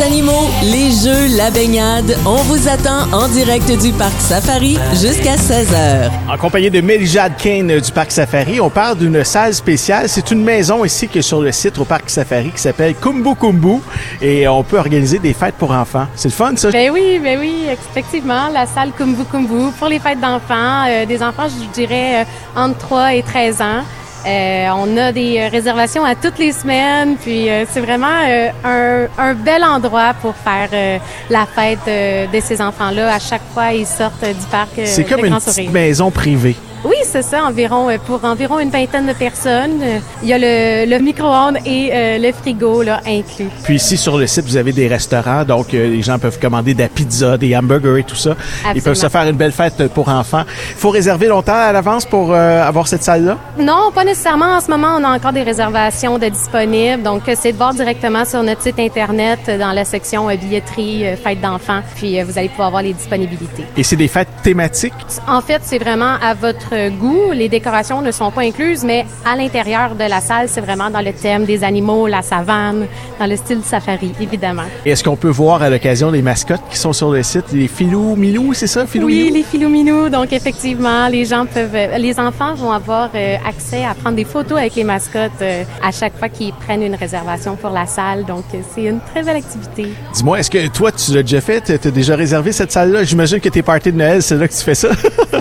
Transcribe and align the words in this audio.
les 0.00 0.06
animaux, 0.06 0.48
les 0.62 0.90
jeux, 0.90 1.36
la 1.36 1.50
baignade, 1.50 2.16
on 2.26 2.36
vous 2.36 2.68
attend 2.68 3.10
en 3.12 3.28
direct 3.28 3.70
du 3.80 3.92
Parc 3.92 4.18
Safari 4.20 4.78
jusqu'à 4.92 5.36
16h. 5.36 6.10
En 6.28 6.36
compagnie 6.36 6.70
de 6.70 6.80
Mélijade 6.80 7.36
Kane 7.36 7.80
du 7.80 7.92
Parc 7.92 8.12
Safari, 8.12 8.60
on 8.60 8.70
parle 8.70 8.98
d'une 8.98 9.24
salle 9.24 9.54
spéciale. 9.54 10.08
C'est 10.08 10.30
une 10.30 10.42
maison 10.42 10.84
ici 10.84 11.08
qui 11.08 11.18
est 11.18 11.22
sur 11.22 11.40
le 11.40 11.52
site 11.52 11.78
au 11.78 11.84
Parc 11.84 12.08
Safari 12.08 12.50
qui 12.50 12.60
s'appelle 12.60 12.94
Kumbu 12.94 13.34
Kumbu 13.34 13.80
et 14.22 14.46
on 14.48 14.62
peut 14.62 14.78
organiser 14.78 15.18
des 15.18 15.34
fêtes 15.34 15.56
pour 15.56 15.70
enfants. 15.70 16.06
C'est 16.14 16.28
le 16.28 16.34
fun, 16.34 16.54
ça? 16.56 16.70
Ben 16.70 16.90
oui, 16.90 17.20
ben 17.22 17.38
oui, 17.38 17.64
effectivement, 17.70 18.48
la 18.52 18.66
salle 18.66 18.92
Kumbu 18.96 19.24
Kumbu 19.24 19.70
pour 19.78 19.88
les 19.88 19.98
fêtes 19.98 20.20
d'enfants, 20.20 20.86
euh, 20.88 21.04
des 21.06 21.22
enfants, 21.22 21.48
je 21.48 21.66
dirais, 21.72 22.22
euh, 22.22 22.60
entre 22.60 22.78
3 22.78 23.14
et 23.14 23.22
13 23.22 23.60
ans. 23.60 23.82
Euh, 24.26 24.68
on 24.76 24.96
a 24.98 25.12
des 25.12 25.48
réservations 25.48 26.04
à 26.04 26.14
toutes 26.14 26.38
les 26.38 26.52
semaines, 26.52 27.16
puis 27.16 27.48
euh, 27.48 27.64
c'est 27.70 27.80
vraiment 27.80 28.06
euh, 28.28 28.48
un, 28.64 29.06
un, 29.30 29.34
bel 29.34 29.64
endroit 29.64 30.14
pour 30.20 30.34
faire 30.36 30.68
euh, 30.72 30.98
la 31.30 31.46
fête 31.46 31.86
de 31.86 32.40
ces 32.40 32.60
enfants-là. 32.60 33.14
À 33.14 33.18
chaque 33.18 33.42
fois, 33.54 33.72
ils 33.72 33.86
sortent 33.86 34.24
du 34.24 34.46
parc. 34.50 34.70
c'est 34.84 35.04
comme 35.04 35.24
une 35.24 35.36
petite 35.36 35.72
maison 35.72 36.10
privée. 36.10 36.56
Oui, 36.84 36.96
c'est 37.10 37.22
ça, 37.22 37.44
environ 37.44 37.88
pour 38.06 38.24
environ 38.24 38.60
une 38.60 38.70
vingtaine 38.70 39.06
de 39.06 39.12
personnes. 39.12 39.82
Il 40.22 40.28
y 40.28 40.32
a 40.32 40.38
le, 40.38 40.88
le 40.88 40.98
micro-ondes 40.98 41.58
et 41.66 41.90
euh, 41.92 42.18
le 42.18 42.32
frigo 42.32 42.82
là, 42.82 43.00
inclus. 43.04 43.48
Puis 43.64 43.76
ici 43.76 43.96
sur 43.96 44.16
le 44.16 44.26
site, 44.28 44.44
vous 44.46 44.56
avez 44.56 44.72
des 44.72 44.86
restaurants, 44.86 45.44
donc 45.44 45.74
euh, 45.74 45.88
les 45.88 46.02
gens 46.02 46.18
peuvent 46.20 46.38
commander 46.38 46.72
de 46.72 46.78
la 46.78 46.88
pizza, 46.88 47.36
des 47.36 47.56
hamburgers 47.56 48.00
et 48.00 48.04
tout 48.04 48.14
ça. 48.14 48.30
Absolument. 48.30 48.72
Ils 48.76 48.82
peuvent 48.82 48.94
se 48.94 49.08
faire 49.08 49.28
une 49.28 49.36
belle 49.36 49.52
fête 49.52 49.88
pour 49.88 50.08
enfants. 50.08 50.44
Il 50.46 50.76
faut 50.76 50.90
réserver 50.90 51.26
longtemps 51.26 51.52
à 51.52 51.72
l'avance 51.72 52.06
pour 52.06 52.32
euh, 52.32 52.62
avoir 52.62 52.86
cette 52.86 53.02
salle-là? 53.02 53.36
Non, 53.58 53.90
pas 53.92 54.04
nécessairement. 54.04 54.56
En 54.56 54.60
ce 54.60 54.70
moment, 54.70 54.96
on 54.98 55.04
a 55.04 55.08
encore 55.08 55.32
des 55.32 55.42
réservations 55.42 56.16
de 56.18 56.28
disponibles. 56.28 57.02
Donc, 57.02 57.22
c'est 57.34 57.52
de 57.52 57.56
voir 57.56 57.74
directement 57.74 58.24
sur 58.24 58.42
notre 58.42 58.62
site 58.62 58.78
Internet 58.78 59.50
dans 59.58 59.72
la 59.72 59.84
section 59.84 60.28
billetterie, 60.28 61.04
fête 61.22 61.40
d'enfants. 61.40 61.80
Puis, 61.96 62.22
vous 62.22 62.38
allez 62.38 62.48
pouvoir 62.48 62.70
voir 62.70 62.82
les 62.82 62.92
disponibilités. 62.92 63.64
Et 63.76 63.82
c'est 63.82 63.96
des 63.96 64.08
fêtes 64.08 64.28
thématiques? 64.42 64.94
En 65.26 65.40
fait, 65.40 65.60
c'est 65.64 65.78
vraiment 65.78 66.14
à 66.22 66.34
votre 66.34 66.90
goût. 67.00 67.32
Les 67.32 67.48
décorations 67.48 68.02
ne 68.02 68.10
sont 68.12 68.30
pas 68.30 68.42
incluses, 68.42 68.84
mais 68.84 69.04
à 69.24 69.34
l'intérieur 69.36 69.94
de 69.94 70.04
la 70.04 70.20
salle, 70.20 70.48
c'est 70.48 70.60
vraiment 70.60 70.90
dans 70.90 71.00
le 71.00 71.12
thème 71.12 71.44
des 71.44 71.64
animaux, 71.64 72.06
la 72.06 72.22
savane, 72.22 72.86
dans 73.18 73.26
le 73.26 73.36
style 73.36 73.62
safari, 73.64 74.12
évidemment. 74.20 74.62
Est-ce 74.84 75.02
qu'on 75.02 75.16
peut 75.16 75.28
voir 75.28 75.62
à 75.62 75.70
l'occasion 75.70 76.10
les 76.10 76.22
mascottes 76.22 76.60
qui 76.70 76.78
sont 76.78 76.92
sur 76.92 77.10
le 77.10 77.22
site, 77.22 77.46
les 77.52 77.68
filous 77.68 78.14
minous, 78.16 78.54
c'est 78.54 78.66
ça, 78.66 78.86
filous 78.86 79.06
Oui, 79.06 79.30
les 79.32 79.42
filous 79.42 79.68
minous. 79.68 80.08
Donc 80.08 80.32
effectivement, 80.32 81.08
les 81.08 81.24
gens 81.24 81.46
peuvent, 81.46 81.76
les 81.98 82.18
enfants 82.20 82.54
vont 82.54 82.72
avoir 82.72 83.10
euh, 83.14 83.36
accès 83.46 83.84
à 83.84 83.94
prendre 83.94 84.16
des 84.16 84.24
photos 84.24 84.58
avec 84.58 84.74
les 84.74 84.84
mascottes 84.84 85.30
euh, 85.42 85.64
à 85.82 85.90
chaque 85.92 86.16
fois 86.18 86.28
qu'ils 86.28 86.52
prennent 86.52 86.82
une 86.82 86.94
réservation 86.94 87.56
pour 87.56 87.70
la 87.70 87.86
salle. 87.86 88.24
Donc 88.24 88.44
c'est 88.74 88.84
une 88.84 89.00
très 89.00 89.22
belle 89.22 89.36
activité. 89.36 89.88
Dis-moi, 90.14 90.38
est-ce 90.40 90.50
que 90.50 90.66
toi 90.68 90.92
tu 90.92 91.12
l'as 91.12 91.22
déjà 91.22 91.40
fait, 91.40 91.78
t'as 91.78 91.90
déjà 91.90 92.16
réservé 92.16 92.52
cette 92.52 92.72
salle-là? 92.72 93.04
J'imagine 93.04 93.40
que 93.40 93.48
tes 93.48 93.62
parties 93.62 93.92
de 93.92 93.96
Noël, 93.98 94.22
c'est 94.22 94.36
là 94.36 94.46
que 94.46 94.52
tu 94.52 94.62
fais 94.62 94.74
ça. 94.74 94.88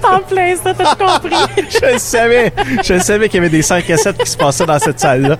en 0.03 0.19
plein 0.21 0.55
ça, 0.55 0.73
t'as 0.73 0.95
compris. 1.05 1.35
Je 1.58 1.94
le 1.94 1.97
savais. 1.97 2.52
Je 2.83 2.94
le 2.94 3.00
savais 3.00 3.30
qu'il 3.30 3.38
y 3.38 3.39
avait 3.39 3.50
des 3.50 3.61
5 3.61 3.89
à 3.89 3.97
7 3.97 4.17
qui 4.17 4.30
se 4.30 4.38
passaient 4.38 4.66
dans 4.66 4.80
cette 4.80 5.00
salle-là. 5.00 5.38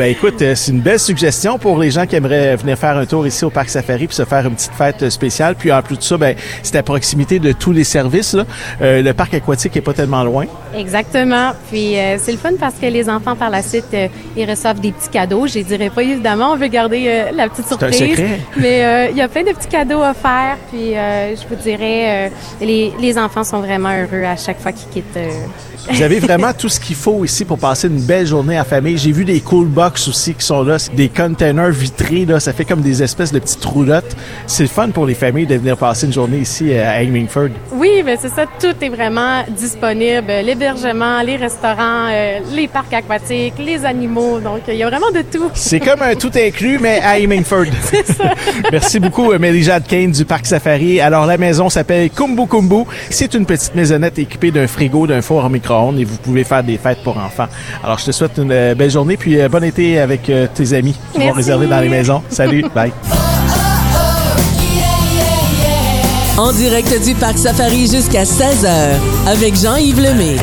Ben 0.00 0.10
écoute, 0.10 0.40
euh, 0.40 0.54
c'est 0.54 0.72
une 0.72 0.80
belle 0.80 0.98
suggestion 0.98 1.58
pour 1.58 1.78
les 1.78 1.90
gens 1.90 2.06
qui 2.06 2.16
aimeraient 2.16 2.56
venir 2.56 2.78
faire 2.78 2.96
un 2.96 3.04
tour 3.04 3.26
ici 3.26 3.44
au 3.44 3.50
Parc 3.50 3.68
Safari 3.68 4.06
puis 4.06 4.16
se 4.16 4.24
faire 4.24 4.46
une 4.46 4.54
petite 4.54 4.72
fête 4.72 5.10
spéciale. 5.10 5.56
Puis 5.56 5.70
en 5.70 5.82
plus 5.82 5.98
de 5.98 6.02
ça, 6.02 6.16
ben 6.16 6.34
c'est 6.62 6.76
à 6.76 6.82
proximité 6.82 7.38
de 7.38 7.52
tous 7.52 7.72
les 7.72 7.84
services. 7.84 8.32
Là. 8.32 8.46
Euh, 8.80 9.02
le 9.02 9.12
parc 9.12 9.34
aquatique 9.34 9.76
est 9.76 9.82
pas 9.82 9.92
tellement 9.92 10.24
loin. 10.24 10.46
Exactement. 10.74 11.52
Puis 11.70 11.98
euh, 11.98 12.16
c'est 12.18 12.32
le 12.32 12.38
fun 12.38 12.52
parce 12.58 12.76
que 12.76 12.86
les 12.86 13.10
enfants 13.10 13.36
par 13.36 13.50
la 13.50 13.62
suite, 13.62 13.92
euh, 13.92 14.08
ils 14.38 14.48
reçoivent 14.48 14.80
des 14.80 14.92
petits 14.92 15.10
cadeaux. 15.10 15.46
Je 15.46 15.58
dirais 15.58 15.90
pas 15.90 16.02
évidemment, 16.02 16.52
on 16.52 16.56
veut 16.56 16.68
garder 16.68 17.04
euh, 17.06 17.30
la 17.34 17.50
petite 17.50 17.66
surprise. 17.66 17.94
C'est 17.94 18.04
un 18.04 18.08
secret. 18.08 18.40
Mais 18.56 19.10
il 19.10 19.18
y 19.18 19.20
a 19.20 19.28
plein 19.28 19.42
de 19.42 19.50
petits 19.50 19.68
cadeaux 19.68 20.00
offerts. 20.00 20.56
Puis 20.72 20.92
je 20.94 21.46
vous 21.46 21.62
dirais, 21.62 22.32
les, 22.58 22.90
les 22.98 23.18
enfants 23.18 23.44
sont 23.44 23.60
vraiment 23.60 23.90
heureux 23.90 24.24
à 24.24 24.36
chaque 24.36 24.60
fois 24.60 24.72
qu'ils 24.72 24.88
quittent 24.88 25.18
vous 25.88 26.02
avez 26.02 26.20
vraiment 26.20 26.52
tout 26.52 26.68
ce 26.68 26.78
qu'il 26.78 26.96
faut 26.96 27.24
ici 27.24 27.44
pour 27.44 27.58
passer 27.58 27.88
une 27.88 28.00
belle 28.00 28.26
journée 28.26 28.58
en 28.60 28.64
famille. 28.64 28.96
J'ai 28.98 29.12
vu 29.12 29.24
des 29.24 29.40
cool 29.40 29.66
box 29.66 29.89
aussi 30.08 30.34
qui 30.34 30.44
sont 30.44 30.62
là, 30.62 30.76
des 30.94 31.08
containers 31.08 31.70
vitrés 31.70 32.26
là, 32.26 32.40
ça 32.40 32.52
fait 32.52 32.64
comme 32.64 32.82
des 32.82 33.02
espèces 33.02 33.32
de 33.32 33.38
petites 33.38 33.64
roulottes. 33.64 34.16
C'est 34.46 34.64
le 34.64 34.68
fun 34.68 34.90
pour 34.90 35.06
les 35.06 35.14
familles 35.14 35.46
de 35.46 35.54
venir 35.54 35.76
passer 35.76 36.06
une 36.06 36.12
journée 36.12 36.38
ici 36.38 36.72
à 36.74 37.02
Hemingford. 37.02 37.48
Oui, 37.72 38.02
mais 38.04 38.16
c'est 38.20 38.28
ça, 38.28 38.44
tout 38.60 38.74
est 38.80 38.88
vraiment 38.88 39.42
disponible, 39.48 40.30
l'hébergement, 40.44 41.22
les 41.22 41.36
restaurants, 41.36 42.08
euh, 42.10 42.40
les 42.52 42.68
parcs 42.68 42.92
aquatiques, 42.92 43.54
les 43.58 43.84
animaux, 43.84 44.40
donc 44.40 44.60
il 44.68 44.74
y 44.74 44.82
a 44.82 44.88
vraiment 44.88 45.10
de 45.10 45.22
tout. 45.22 45.50
C'est 45.54 45.80
comme 45.80 46.02
un 46.02 46.14
tout 46.14 46.32
inclus 46.34 46.78
mais 46.78 47.00
à 47.00 47.18
Hemingford. 47.18 47.66
c'est 47.84 48.06
ça. 48.06 48.34
Merci 48.70 49.00
beaucoup 49.00 49.32
Mélijade 49.38 49.86
Kane 49.86 50.12
du 50.12 50.24
parc 50.24 50.46
Safari. 50.46 51.00
Alors 51.00 51.26
la 51.26 51.38
maison 51.38 51.70
s'appelle 51.70 52.10
Kumbu 52.10 52.46
Kumbu. 52.46 52.84
C'est 53.08 53.32
une 53.34 53.46
petite 53.46 53.74
maisonnette 53.74 54.18
équipée 54.18 54.50
d'un 54.50 54.66
frigo, 54.66 55.06
d'un 55.06 55.22
four 55.22 55.44
en 55.44 55.48
micro 55.48 55.70
et 55.96 56.04
vous 56.04 56.16
pouvez 56.16 56.44
faire 56.44 56.64
des 56.64 56.76
fêtes 56.76 57.02
pour 57.04 57.16
enfants. 57.16 57.46
Alors, 57.84 57.98
je 57.98 58.06
te 58.06 58.10
souhaite 58.10 58.38
une 58.38 58.50
euh, 58.50 58.74
belle 58.74 58.90
journée 58.90 59.16
puis 59.16 59.40
euh, 59.40 59.48
bon 59.48 59.62
été 59.70 59.98
avec 60.00 60.28
euh, 60.28 60.46
tes 60.52 60.72
amis 60.74 60.92
qui 61.12 61.18
Merci. 61.18 61.30
vont 61.30 61.36
réserver 61.36 61.66
dans 61.66 61.80
les 61.80 61.88
maisons. 61.88 62.22
Salut, 62.28 62.64
bye. 62.74 62.92
En 66.36 66.52
direct 66.52 67.02
du 67.04 67.14
Parc 67.14 67.38
Safari 67.38 67.86
jusqu'à 67.86 68.24
16h 68.24 68.68
avec 69.26 69.54
Jean-Yves 69.56 70.00
Lemay. 70.00 70.36